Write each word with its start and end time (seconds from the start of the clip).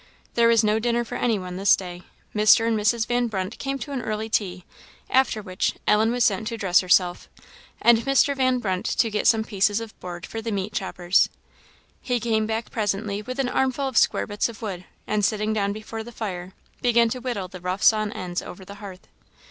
There 0.33 0.47
was 0.47 0.63
no 0.63 0.79
dinner 0.79 1.05
for 1.05 1.13
any 1.13 1.37
one 1.37 1.57
this 1.57 1.75
day. 1.75 2.01
Mr. 2.35 2.67
and 2.67 2.75
Mrs. 2.75 3.05
Van 3.05 3.27
Brunt 3.27 3.59
came 3.59 3.77
to 3.77 3.91
an 3.91 4.01
early 4.01 4.29
tea; 4.29 4.65
after 5.11 5.43
which, 5.43 5.75
Ellen 5.87 6.11
was 6.11 6.23
sent 6.25 6.47
to 6.47 6.57
dress 6.57 6.79
herself, 6.79 7.29
and 7.79 7.99
Mr. 7.99 8.35
Van 8.35 8.57
Brunt 8.57 8.83
to 8.97 9.11
get 9.11 9.27
some 9.27 9.43
pieces 9.43 9.79
of 9.79 9.93
board 9.99 10.25
for 10.25 10.41
the 10.41 10.51
meat 10.51 10.73
choppers. 10.73 11.29
He 12.01 12.19
came 12.19 12.47
back 12.47 12.71
presently 12.71 13.21
with 13.21 13.37
an 13.37 13.47
armful 13.47 13.87
of 13.87 13.95
square 13.95 14.25
bits 14.25 14.49
of 14.49 14.63
wood; 14.63 14.85
and 15.05 15.23
sitting 15.23 15.53
down 15.53 15.71
before 15.71 16.03
the 16.03 16.11
fire, 16.11 16.53
began 16.81 17.09
to 17.09 17.19
whittle 17.19 17.47
the 17.47 17.61
rough 17.61 17.83
sawn 17.83 18.11
ends 18.11 18.41
over 18.41 18.65
the 18.65 18.75
hearth. 18.81 19.07